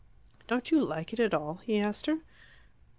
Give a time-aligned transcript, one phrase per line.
[0.47, 2.21] "Don't you like it at all?" he asked her.